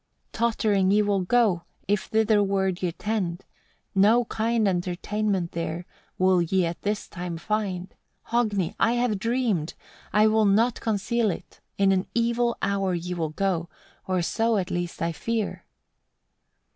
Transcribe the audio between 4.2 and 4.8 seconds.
kind